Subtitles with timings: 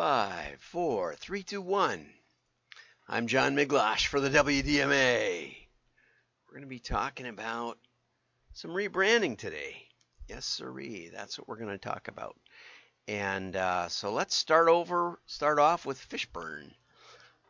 [0.00, 2.08] Five, four, three, two, one.
[3.06, 5.54] I'm John Miglash for the WDMA.
[6.46, 7.76] We're going to be talking about
[8.54, 9.76] some rebranding today.
[10.26, 11.10] Yes, sirree.
[11.12, 12.34] That's what we're going to talk about.
[13.08, 15.20] And uh, so let's start over.
[15.26, 16.72] Start off with Fishburne.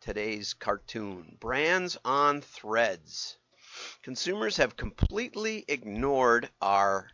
[0.00, 3.36] Today's cartoon: brands on threads.
[4.02, 7.12] Consumers have completely ignored our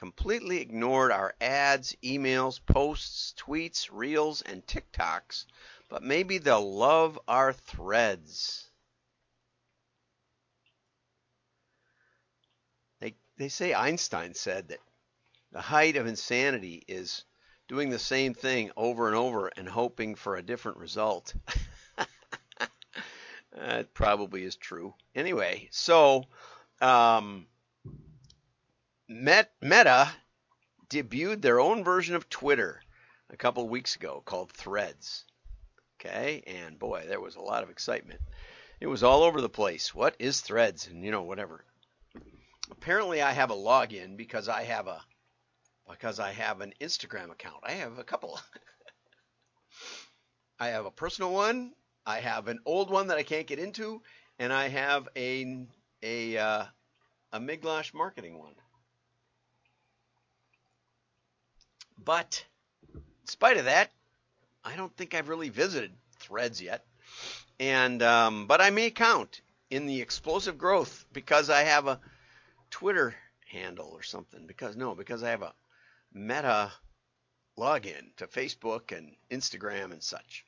[0.00, 5.44] completely ignored our ads, emails, posts, tweets, reels, and TikToks,
[5.90, 8.70] but maybe they'll love our threads.
[13.00, 14.78] They, they say Einstein said that
[15.52, 17.24] the height of insanity is
[17.68, 21.34] doing the same thing over and over and hoping for a different result.
[23.52, 24.94] that probably is true.
[25.14, 26.24] Anyway, so
[26.80, 27.46] um,
[29.10, 30.14] Meta
[30.88, 32.80] debuted their own version of Twitter
[33.28, 35.24] a couple weeks ago called Threads.
[35.98, 38.20] Okay, and boy, there was a lot of excitement.
[38.80, 39.92] It was all over the place.
[39.92, 40.86] What is Threads?
[40.86, 41.64] And you know, whatever.
[42.70, 45.02] Apparently, I have a login because I have a
[45.90, 47.64] because I have an Instagram account.
[47.64, 48.38] I have a couple.
[50.60, 51.72] I have a personal one.
[52.06, 54.02] I have an old one that I can't get into,
[54.38, 55.66] and I have a
[56.00, 56.64] a uh,
[57.32, 58.54] a Miglash marketing one.
[62.04, 62.44] But
[62.94, 63.90] in spite of that,
[64.64, 66.84] I don't think I've really visited Threads yet.
[67.58, 72.00] And um, but I may count in the explosive growth because I have a
[72.70, 73.14] Twitter
[73.46, 74.46] handle or something.
[74.46, 75.54] Because no, because I have a
[76.12, 76.72] Meta
[77.58, 80.44] login to Facebook and Instagram and such.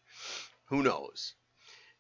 [0.67, 1.35] Who knows?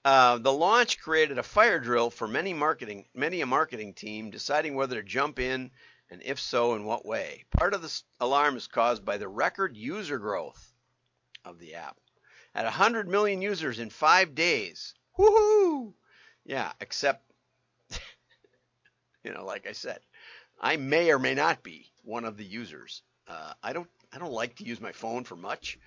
[0.05, 4.75] Uh, the launch created a fire drill for many marketing, many a marketing team deciding
[4.75, 5.71] whether to jump in
[6.13, 7.45] and if so, in what way?
[7.51, 10.75] Part of the alarm is caused by the record user growth
[11.43, 11.97] of the app.
[12.55, 14.93] At 100 million users in five days.
[15.19, 15.95] Woohoo!
[16.45, 17.25] Yeah, except,
[19.25, 20.01] you know, like I said,
[20.61, 23.01] I may or may not be one of the users.
[23.27, 25.79] Uh, I don't, I don't like to use my phone for much.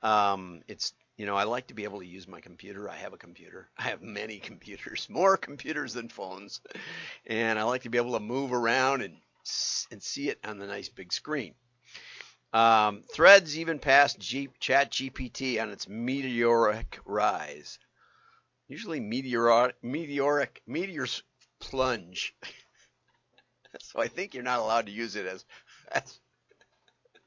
[0.00, 2.88] Um, it's, you know, I like to be able to use my computer.
[2.88, 3.68] I have a computer.
[3.76, 6.60] I have many computers, more computers than phones,
[7.26, 9.16] and I like to be able to move around and
[9.90, 11.54] and see it on the nice big screen.
[12.52, 17.78] Um, Threads even passed G- Chat GPT on its meteoric rise.
[18.68, 21.22] Usually meteoric, meteoric, meteors
[21.60, 22.34] plunge.
[23.80, 25.44] so I think you're not allowed to use it as,
[25.90, 26.20] as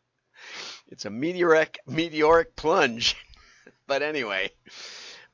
[0.90, 3.16] it's a meteoric, meteoric plunge.
[3.88, 4.52] but anyway,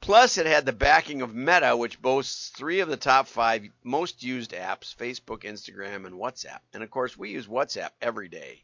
[0.01, 4.23] Plus, it had the backing of Meta, which boasts three of the top five most
[4.23, 6.59] used apps Facebook, Instagram, and WhatsApp.
[6.73, 8.63] And of course, we use WhatsApp every day.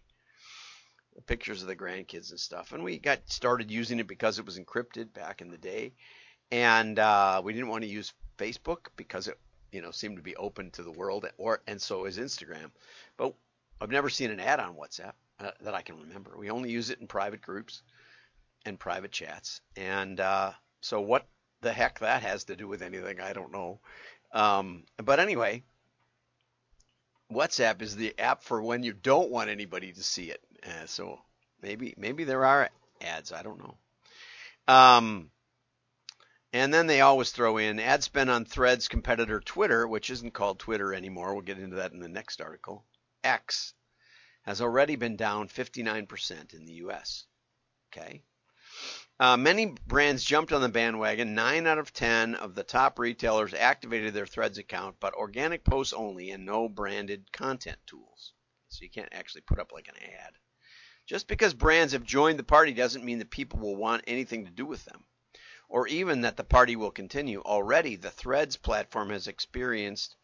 [1.16, 2.74] The pictures of the grandkids and stuff.
[2.74, 5.94] And we got started using it because it was encrypted back in the day.
[6.52, 9.38] And uh, we didn't want to use Facebook because it
[9.72, 12.72] you know seemed to be open to the world or and so is Instagram.
[13.16, 13.34] But
[13.80, 16.36] I've never seen an ad on WhatsApp uh, that I can remember.
[16.36, 17.84] We only use it in private groups
[18.66, 19.62] and private chats.
[19.76, 20.52] And uh,
[20.82, 21.28] so what
[21.62, 23.80] the heck that has to do with anything, I don't know.
[24.32, 25.64] Um, but anyway,
[27.32, 30.42] WhatsApp is the app for when you don't want anybody to see it.
[30.66, 31.20] Uh, so
[31.62, 32.70] maybe maybe there are
[33.02, 33.32] ads.
[33.32, 33.78] I don't know.
[34.68, 35.32] Um,
[36.54, 40.59] and then they always throw in ad spend on Threads competitor Twitter, which isn't called
[40.59, 41.34] Twitter anymore.
[41.34, 42.86] We'll get into that in the next article.
[43.24, 43.74] X
[44.44, 47.26] has already been down 59% in the U.S.
[47.92, 48.24] Okay.
[49.19, 51.33] Uh, many brands jumped on the bandwagon.
[51.33, 55.91] Nine out of ten of the top retailers activated their Threads account, but organic posts
[55.91, 58.33] only and no branded content tools.
[58.67, 60.33] So you can't actually put up like an ad.
[61.07, 64.51] Just because brands have joined the party doesn't mean that people will want anything to
[64.51, 65.03] do with them,
[65.67, 67.41] or even that the party will continue.
[67.41, 70.16] Already, the Threads platform has experienced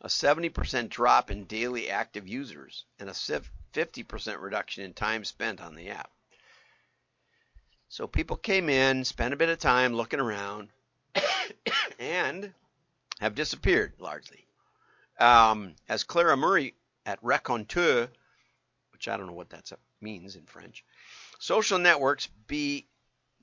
[0.00, 5.74] a 70% drop in daily active users and a 50% reduction in time spent on
[5.74, 6.12] the app.
[7.88, 10.68] So people came in, spent a bit of time looking around,
[11.98, 12.52] and
[13.20, 14.46] have disappeared largely.
[15.18, 16.74] Um, as Clara Murray
[17.06, 18.08] at Raconteur,
[18.92, 19.70] which I don't know what that
[20.00, 20.84] means in French,
[21.38, 22.86] social networks be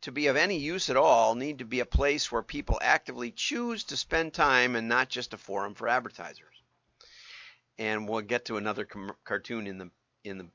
[0.02, 3.32] to be of any use at all need to be a place where people actively
[3.32, 6.62] choose to spend time and not just a forum for advertisers.
[7.80, 9.90] And we'll get to another com- cartoon in the
[10.26, 10.48] in the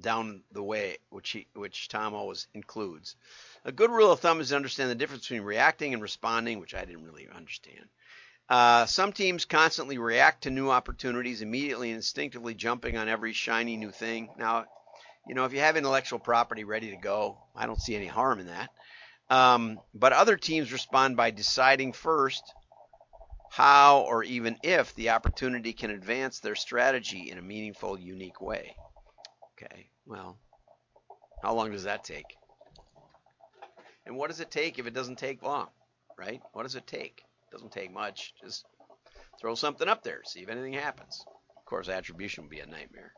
[0.00, 3.16] down the way, which he, which Tom always includes.
[3.64, 6.74] A good rule of thumb is to understand the difference between reacting and responding, which
[6.74, 7.88] I didn't really understand.
[8.48, 13.76] Uh, some teams constantly react to new opportunities, immediately and instinctively jumping on every shiny
[13.76, 14.28] new thing.
[14.36, 14.66] Now,
[15.26, 18.40] you know, if you have intellectual property ready to go, I don't see any harm
[18.40, 18.70] in that.
[19.30, 22.42] Um, but other teams respond by deciding first
[23.50, 28.74] how or even if the opportunity can advance their strategy in a meaningful, unique way.
[29.64, 30.36] Okay, well,
[31.42, 32.36] how long does that take?
[34.06, 35.68] And what does it take if it doesn't take long,
[36.18, 36.42] right?
[36.52, 37.22] What does it take?
[37.48, 38.34] It doesn't take much.
[38.42, 38.66] Just
[39.40, 41.24] throw something up there, see if anything happens.
[41.56, 43.12] Of course, attribution would be a nightmare.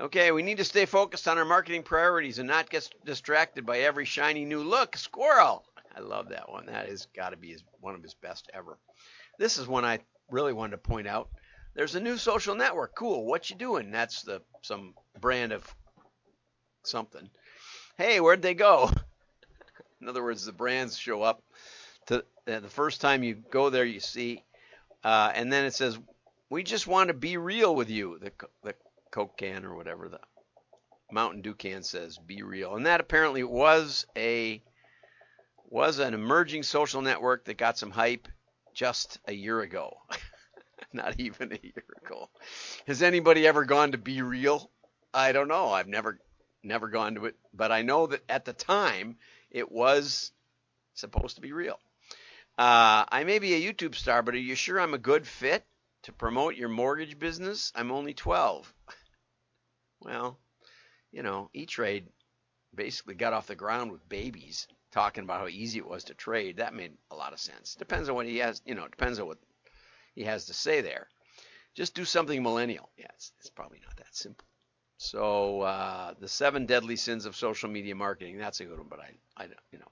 [0.00, 3.78] Okay, we need to stay focused on our marketing priorities and not get distracted by
[3.78, 4.96] every shiny new look.
[4.96, 5.64] Squirrel.
[5.96, 6.66] I love that one.
[6.66, 8.76] That has got to be his, one of his best ever.
[9.38, 10.00] This is one I
[10.30, 11.30] really wanted to point out.
[11.74, 12.94] There's a new social network.
[12.94, 13.24] Cool.
[13.24, 13.90] What you doing?
[13.90, 15.74] That's the some brand of
[16.84, 17.28] something.
[17.96, 18.90] Hey, where'd they go?
[20.00, 21.42] In other words, the brands show up.
[22.06, 24.44] To uh, the first time you go there, you see,
[25.02, 25.98] uh, and then it says,
[26.50, 28.32] "We just want to be real with you." The
[28.62, 28.74] the
[29.10, 30.20] Coke can or whatever the
[31.10, 32.74] Mountain Dew can says be real.
[32.74, 34.62] And that apparently was a
[35.70, 38.28] was an emerging social network that got some hype
[38.74, 39.96] just a year ago.
[40.92, 42.28] Not even a year ago.
[42.86, 44.70] Has anybody ever gone to Be Real?
[45.12, 45.68] I don't know.
[45.68, 46.18] I've never
[46.62, 49.16] never gone to it, but I know that at the time
[49.50, 50.32] it was
[50.94, 51.78] supposed to be real.
[52.56, 55.64] Uh, I may be a YouTube star, but are you sure I'm a good fit
[56.04, 57.72] to promote your mortgage business?
[57.74, 58.72] I'm only 12.
[60.00, 60.38] Well,
[61.12, 62.08] you know, E-Trade
[62.74, 66.58] basically got off the ground with babies talking about how easy it was to trade.
[66.58, 67.74] That made a lot of sense.
[67.74, 69.38] Depends on what he has, you know, depends on what
[70.14, 71.08] he has to say there.
[71.74, 72.90] Just do something millennial.
[72.96, 74.46] Yeah, it's, it's probably not that simple.
[74.96, 78.38] So uh, the seven deadly sins of social media marketing.
[78.38, 79.90] That's a good one, but I, I, you know.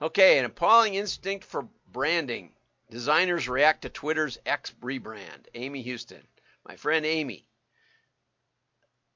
[0.00, 2.52] Okay, an appalling instinct for branding.
[2.90, 5.46] Designers react to Twitter's X rebrand.
[5.54, 6.22] Amy Houston,
[6.66, 7.44] my friend Amy,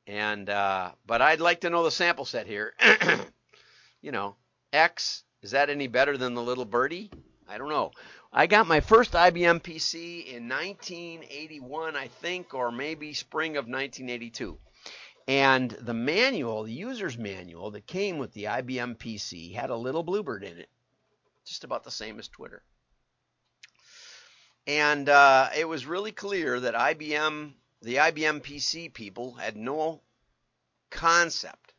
[0.07, 2.75] and uh, but I'd like to know the sample set here.
[4.03, 4.37] you know,
[4.73, 7.11] X is that any better than the little birdie?
[7.49, 7.93] I don't know.
[8.31, 14.59] I got my first IBM PC in 1981, I think, or maybe spring of 1982.
[15.27, 20.03] And the manual, the user's manual that came with the IBM PC had a little
[20.03, 20.69] bluebird in it,
[21.47, 22.63] just about the same as Twitter.
[24.67, 30.03] And uh, it was really clear that IBM the IBM PC people had no
[30.91, 31.73] concept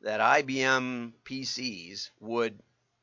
[0.00, 2.58] that IBM PCs would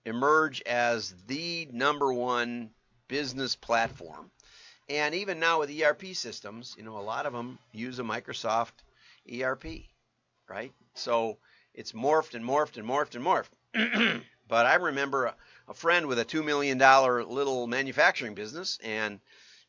[0.05, 2.71] emerge as the number one
[3.11, 4.31] business platform.
[4.89, 8.71] And even now with ERP systems, you know, a lot of them use a Microsoft
[9.31, 9.65] ERP,
[10.49, 10.71] right?
[10.93, 11.37] So
[11.73, 14.23] it's morphed and morphed and morphed and morphed.
[14.47, 15.35] but I remember a,
[15.67, 19.19] a friend with a $2 million little manufacturing business and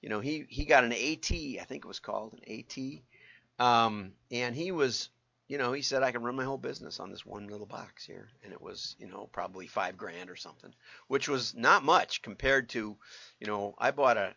[0.00, 4.12] you know, he he got an AT, I think it was called an AT, um,
[4.32, 5.10] and he was,
[5.52, 8.06] you know, he said I can run my whole business on this one little box
[8.06, 10.72] here, and it was, you know, probably five grand or something,
[11.08, 12.96] which was not much compared to,
[13.38, 14.34] you know, I bought a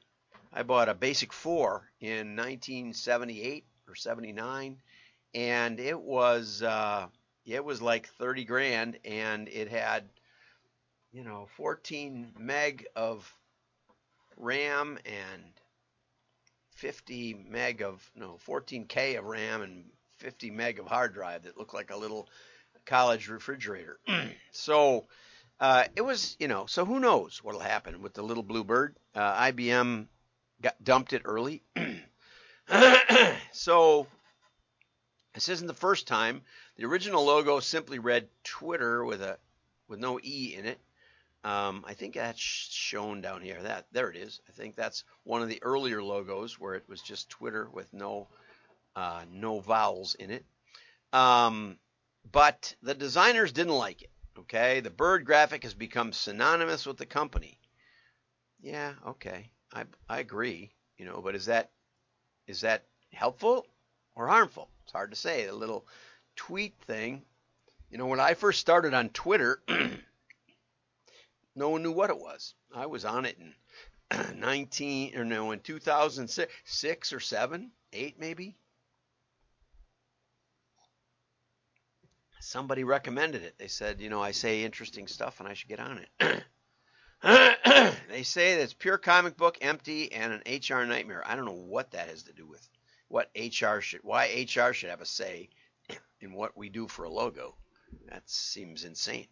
[0.51, 4.81] I bought a Basic Four in 1978 or 79,
[5.33, 7.07] and it was uh,
[7.45, 10.09] it was like 30 grand, and it had,
[11.13, 13.33] you know, 14 meg of
[14.35, 15.43] RAM and
[16.71, 19.85] 50 meg of no 14k of RAM and
[20.25, 22.27] 50 meg of hard drive that looked like a little
[22.83, 23.99] college refrigerator.
[24.51, 25.05] so
[25.59, 28.95] uh, it was, you know, so who knows what'll happen with the little bluebird?
[29.13, 30.07] Uh, IBM
[30.63, 31.61] got dumped it early.
[33.51, 34.07] so
[35.35, 36.41] this isn't the first time.
[36.77, 39.37] The original logo simply read Twitter with a
[39.87, 40.79] with no e in it.
[41.43, 43.61] Um, I think that's shown down here.
[43.61, 44.41] That there it is.
[44.49, 48.27] I think that's one of the earlier logos where it was just Twitter with no
[48.95, 50.45] uh, no vowels in it.
[51.13, 51.77] Um,
[52.31, 54.11] but the designers didn't like it.
[54.37, 57.57] Okay, the bird graphic has become synonymous with the company.
[58.59, 60.71] Yeah, okay, I I agree.
[60.97, 61.71] You know, but is that
[62.47, 62.83] is that
[63.13, 63.65] helpful
[64.15, 64.69] or harmful?
[64.83, 65.45] It's hard to say.
[65.45, 65.85] The little
[66.35, 67.23] tweet thing.
[67.89, 69.61] You know, when I first started on Twitter.
[71.55, 72.53] No one knew what it was.
[72.73, 78.57] I was on it in 19 or no, in 2006 or 7, 8 maybe.
[82.45, 83.57] Somebody recommended it.
[83.57, 86.43] They said, you know, I say interesting stuff and I should get on it.
[88.09, 91.23] they say that it's pure comic book, empty, and an HR nightmare.
[91.25, 92.69] I don't know what that has to do with
[93.07, 95.49] what HR should, why HR should have a say
[96.21, 97.55] in what we do for a logo.
[98.09, 99.27] That seems insane.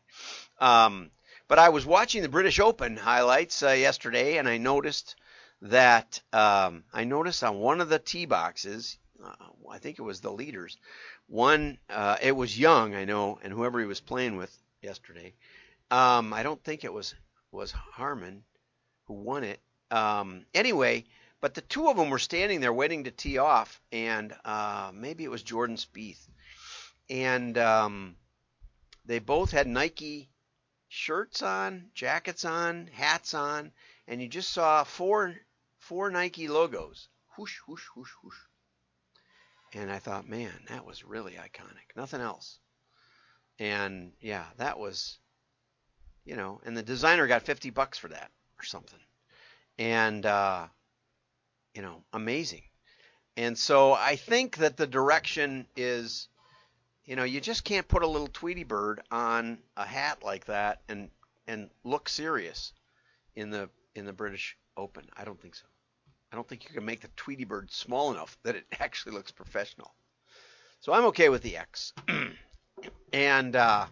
[0.60, 1.12] Um,
[1.48, 5.16] but I was watching the British Open highlights uh, yesterday, and I noticed
[5.62, 10.22] that um, I noticed on one of the tee boxes, uh, I think it was
[10.22, 10.78] the leaders,
[11.28, 15.34] one uh, it was Young, I know, and whoever he was playing with yesterday.
[15.92, 17.16] Um, I don't think it was
[17.52, 18.44] was Harman
[19.06, 19.60] who won it.
[19.92, 21.06] Um, anyway,
[21.40, 25.24] but the two of them were standing there waiting to tee off, and uh, maybe
[25.24, 26.28] it was Jordan Spieth,
[27.10, 28.16] and um,
[29.06, 30.30] they both had Nike
[30.88, 33.72] shirts on, jackets on, hats on,
[34.08, 35.36] and you just saw four
[35.80, 37.10] four Nike logos.
[37.38, 38.38] Whoosh, whoosh, whoosh, whoosh.
[39.76, 41.96] And I thought, man, that was really iconic.
[41.96, 42.60] Nothing else.
[43.60, 45.18] And yeah, that was,
[46.26, 49.00] you know, and the designer got 50 bucks for that or something.
[49.80, 50.68] And, uh,
[51.74, 52.64] you know, amazing.
[53.36, 56.28] And so I think that the direction is,
[57.06, 60.82] you know, you just can't put a little Tweety bird on a hat like that
[60.88, 61.10] and
[61.48, 62.72] and look serious
[63.36, 65.06] in the in the British Open.
[65.16, 65.66] I don't think so.
[66.34, 69.32] I don't think you can make the Tweety bird small enough that it actually looks
[69.32, 69.94] professional.
[70.80, 71.94] So I'm okay with the X.
[73.14, 73.86] and uh,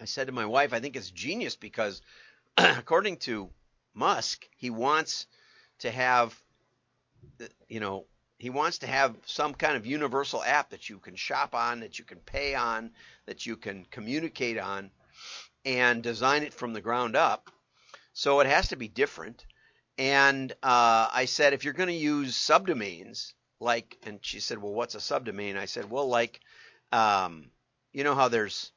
[0.00, 2.00] I said to my wife, I think it's genius because,
[2.56, 3.50] according to
[3.92, 5.26] Musk, he wants
[5.80, 6.34] to have,
[7.68, 8.06] you know,
[8.38, 11.98] he wants to have some kind of universal app that you can shop on, that
[11.98, 12.90] you can pay on,
[13.26, 14.90] that you can communicate on,
[15.66, 17.50] and design it from the ground up.
[18.14, 19.44] So it has to be different.
[20.02, 24.72] And uh, I said, if you're going to use subdomains, like, and she said, well,
[24.72, 25.56] what's a subdomain?
[25.56, 26.40] I said, well, like,
[26.90, 27.52] um,
[27.92, 28.72] you know how there's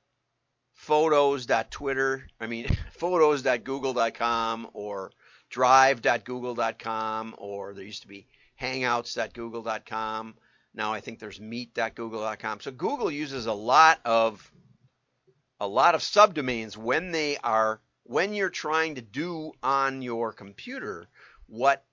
[0.74, 5.14] photos.twitter, I mean, photos.google.com or
[5.50, 8.28] drive.google.com, or there used to be
[8.62, 10.36] hangouts.google.com.
[10.76, 12.60] Now I think there's meet.google.com.
[12.60, 14.52] So Google uses a lot of
[15.60, 21.08] a lot of subdomains when they are when you're trying to do on your computer
[21.48, 21.86] what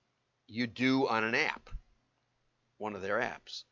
[0.46, 1.70] you do on an app,
[2.78, 3.64] one of their apps.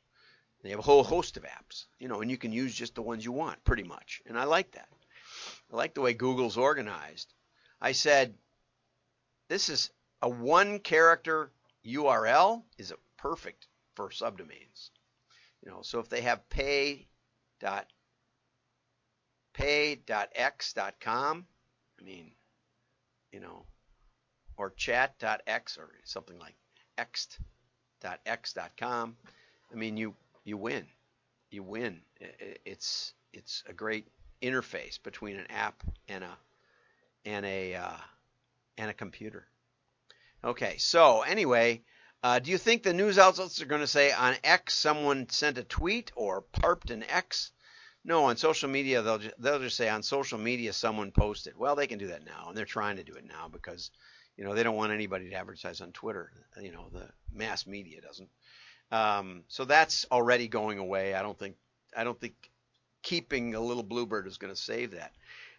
[0.63, 3.03] They have a whole host of apps, you know, and you can use just the
[3.03, 4.21] ones you want, pretty much.
[4.27, 4.89] And I like that.
[5.73, 7.33] I like the way Google's organized.
[7.81, 8.35] I said,
[9.49, 11.51] this is a one character
[11.87, 14.91] URL is perfect for subdomains.
[15.65, 17.09] You know, so if they have pay
[17.59, 17.87] dot
[19.55, 21.47] pay.x.com,
[22.01, 22.33] I mean,
[23.33, 23.67] you know,
[24.61, 26.55] or chat.x or something like
[26.99, 27.47] x.x.com.
[29.73, 30.15] I mean, you
[30.45, 30.87] you win.
[31.51, 32.03] You win.
[32.67, 34.07] It's it's a great
[34.43, 36.37] interface between an app and a
[37.25, 37.97] and a uh,
[38.77, 39.47] and a computer.
[40.45, 41.81] Okay, so anyway,
[42.23, 45.57] uh, do you think the news outlets are going to say on X someone sent
[45.57, 47.53] a tweet or parped an X?
[48.05, 51.57] No, on social media they'll just, they'll just say on social media someone posted.
[51.57, 53.91] Well, they can do that now, and they're trying to do it now because
[54.41, 56.33] you know they don't want anybody to advertise on Twitter.
[56.59, 58.31] You know the mass media doesn't.
[58.91, 61.15] Um, so that's already going away.
[61.15, 61.57] I don't think
[61.95, 62.51] I don't think
[63.03, 65.13] keeping a little bluebird is going to save that.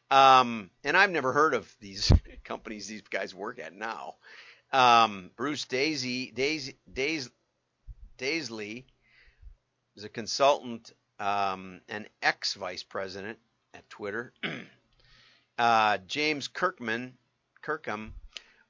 [0.10, 2.12] Um, and I've never heard of these
[2.44, 4.16] companies these guys work at now.
[4.74, 7.30] Um, Bruce Daisy Daisy Daisy
[8.18, 8.86] Daisley
[9.96, 13.38] is a consultant um, an ex vice president
[13.76, 14.34] at Twitter.
[15.60, 17.14] uh, James Kirkman,
[17.62, 18.16] Kirkham,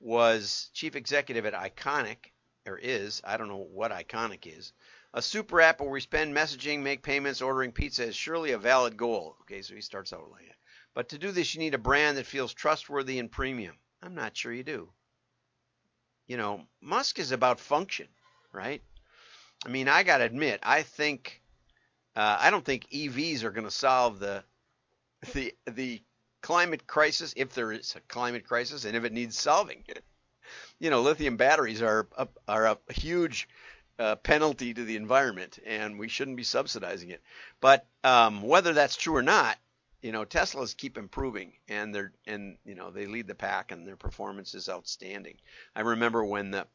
[0.02, 2.32] was chief executive at Iconic,
[2.66, 4.74] or is, I don't know what Iconic is.
[5.14, 8.98] A super app where we spend messaging, make payments, ordering pizza is surely a valid
[8.98, 9.38] goal.
[9.42, 10.56] Okay, so he starts out like that.
[10.94, 13.78] But to do this, you need a brand that feels trustworthy and premium.
[14.02, 14.92] I'm not sure you do.
[16.28, 18.08] You know, Musk is about function,
[18.52, 18.82] right?
[19.66, 21.42] I mean, I got to admit, I think
[22.16, 24.44] uh, I don't think EVs are going to solve the
[25.34, 26.02] the the
[26.42, 29.84] climate crisis if there is a climate crisis and if it needs solving.
[30.80, 33.48] You know, lithium batteries are a, are a huge
[34.00, 37.22] uh, penalty to the environment, and we shouldn't be subsidizing it.
[37.62, 39.58] But um, whether that's true or not,
[40.02, 43.88] you know, Teslas keep improving, and they're and you know they lead the pack, and
[43.88, 45.38] their performance is outstanding.
[45.76, 46.68] I remember when the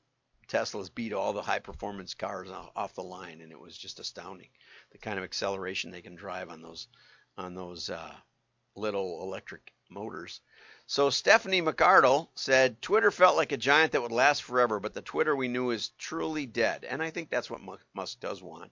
[0.49, 4.49] Teslas beat all the high performance cars off the line, and it was just astounding
[4.93, 6.87] the kind of acceleration they can drive on those
[7.37, 8.15] on those uh,
[8.77, 10.41] little electric motors.
[10.87, 15.03] So Stephanie McArdle said Twitter felt like a giant that would last forever, but the
[15.03, 17.61] Twitter we knew is truly dead, and I think that's what
[17.95, 18.71] Musk does want.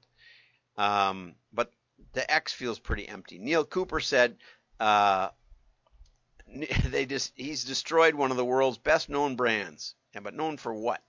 [0.76, 1.73] Um, but
[2.12, 3.38] the X feels pretty empty.
[3.38, 4.37] Neil Cooper said
[4.78, 5.30] uh,
[6.87, 10.73] they just he's destroyed one of the world's best known brands, yeah, but known for
[10.73, 11.02] what?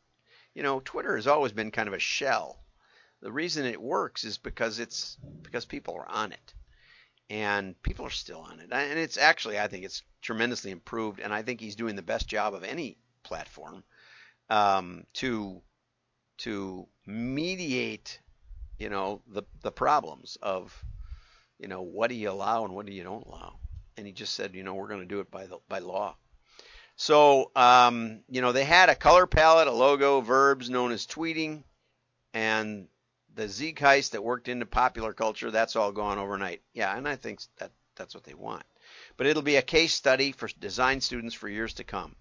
[0.55, 2.63] you know, Twitter has always been kind of a shell.
[3.21, 6.53] The reason it works is because it's because people are on it,
[7.29, 8.70] and people are still on it.
[8.72, 12.27] And it's actually, I think, it's tremendously improved, and I think he's doing the best
[12.27, 13.84] job of any platform
[14.50, 15.62] um, to
[16.38, 18.20] to mediate,
[18.77, 20.84] you know, the the problems of,
[21.60, 23.60] you know, what do you allow and what do you don't allow.
[23.98, 26.15] and he just said, you know, we're going to do it by the by law.
[26.98, 31.63] So, um, you know, they had a color palette, a logo, verbs known as tweeting,
[32.34, 32.88] and
[33.35, 35.51] the zeitgeist that worked into popular culture.
[35.51, 36.61] That's all gone overnight.
[36.73, 38.63] Yeah, and I think that that's what they want.
[39.17, 42.15] But it'll be a case study for design students for years to come.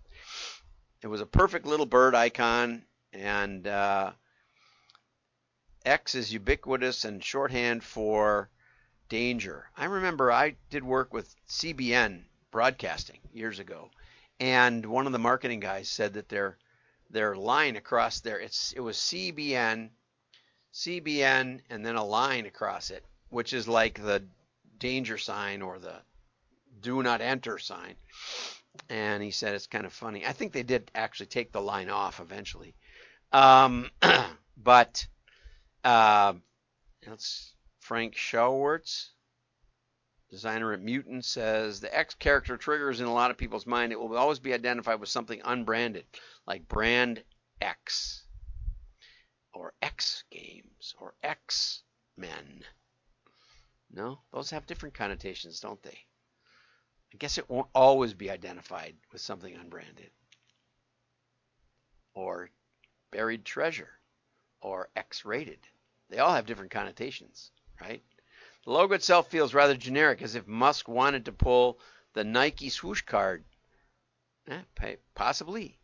[1.02, 4.12] It was a perfect little bird icon, and uh,
[5.85, 8.49] X is ubiquitous and shorthand for
[9.09, 9.71] danger.
[9.76, 13.90] I remember I did work with CBN broadcasting years ago,
[14.40, 16.59] and one of the marketing guys said that their
[17.11, 19.90] their line across there it's it was CBN,
[20.75, 24.25] CBN, and then a line across it, which is like the
[24.78, 25.95] danger sign or the
[26.81, 27.95] do not enter sign.
[28.88, 30.26] And he said it's kind of funny.
[30.26, 32.75] I think they did actually take the line off eventually.
[33.33, 33.88] Um,
[34.57, 35.07] but
[35.85, 36.35] uh,
[37.07, 39.11] that's Frank Schauwertz,
[40.28, 43.93] designer at Mutant, says the X character triggers in a lot of people's mind.
[43.93, 46.04] It will always be identified with something unbranded,
[46.49, 47.23] like brand
[47.61, 48.24] X,
[49.55, 51.83] or X Games, or X
[52.17, 52.65] Men.
[53.91, 56.05] No, those have different connotations, don't they?
[57.13, 60.11] I guess it won't always be identified with something unbranded.
[62.13, 62.51] Or
[63.13, 63.91] buried treasure.
[64.61, 65.61] Or X rated.
[66.09, 68.03] They all have different connotations, right?
[68.65, 71.79] The logo itself feels rather generic, as if Musk wanted to pull
[72.15, 73.45] the Nike swoosh card.
[74.49, 75.79] Eh, possibly.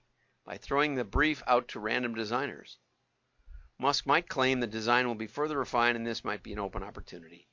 [0.44, 2.78] By throwing the brief out to random designers.
[3.80, 6.82] Musk might claim the design will be further refined and this might be an open
[6.82, 7.48] opportunity.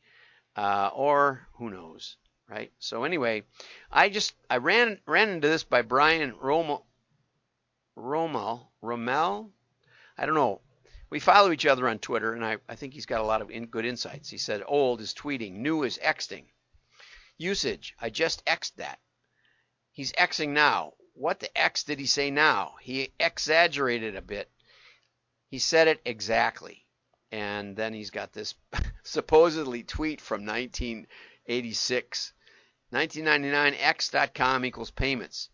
[0.56, 2.18] Uh, or who knows?
[2.50, 2.72] right?
[2.80, 3.44] So anyway,
[3.92, 6.84] I just I ran ran into this by Brian Roemmele,
[7.96, 9.52] Rommel, Rommel.
[10.18, 10.62] I don't know.
[11.10, 13.50] We follow each other on Twitter, and I, I think he's got a lot of
[13.50, 14.30] in, good insights.
[14.30, 16.46] He said, "Old is tweeting, new is xing."
[17.38, 19.00] Usage: I just xed that.
[19.92, 20.94] He's xing now.
[21.14, 22.76] What the x did he say now?
[22.82, 24.52] He exaggerated a bit.
[25.50, 26.86] He said it exactly.
[27.32, 28.56] And then he's got this
[29.04, 32.34] supposedly tweet from 1986
[32.90, 35.50] 1999 x.com equals payments.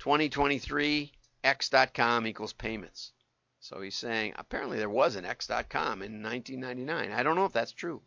[0.00, 1.12] 2023
[1.44, 3.12] x.com equals payments.
[3.60, 7.12] So he's saying apparently there was an x.com in 1999.
[7.12, 8.02] I don't know if that's true,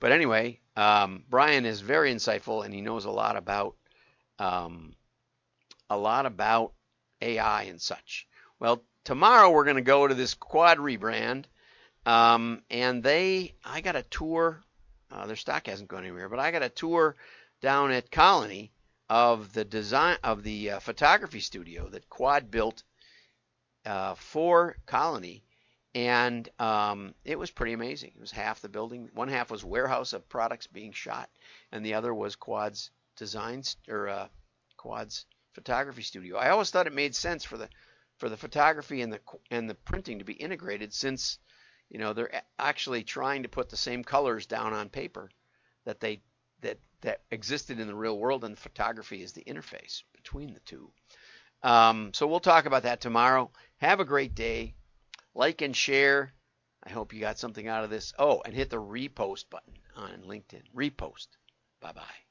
[0.00, 3.76] but anyway, um, Brian is very insightful and he knows a lot about
[4.38, 4.94] um,
[5.90, 6.74] a lot about
[7.20, 8.28] AI and such.
[8.58, 11.44] Well, tomorrow we're going to go to this quad rebrand,
[12.04, 14.60] um, and they I got a tour.
[15.10, 17.14] Uh, their stock hasn't gone anywhere, but I got a tour
[17.62, 18.72] down at Colony
[19.08, 22.82] of the design of the uh, photography studio that Quad built
[23.86, 25.44] uh, for Colony,
[25.94, 28.10] and um, it was pretty amazing.
[28.16, 29.08] It was half the building.
[29.14, 31.30] One half was warehouse of products being shot,
[31.70, 34.26] and the other was Quad's designs or uh,
[34.76, 36.36] Quad's photography studio.
[36.36, 37.68] I always thought it made sense for the
[38.18, 41.38] for the photography and the and the printing to be integrated since
[41.88, 45.30] you know they're actually trying to put the same colors down on paper
[45.84, 46.20] that they
[46.60, 50.90] that that existed in the real world, and photography is the interface between the two.
[51.62, 53.50] Um, so we'll talk about that tomorrow.
[53.78, 54.74] Have a great day.
[55.34, 56.32] Like and share.
[56.82, 58.12] I hope you got something out of this.
[58.18, 60.62] Oh, and hit the repost button on LinkedIn.
[60.74, 61.28] Repost.
[61.80, 62.25] Bye bye.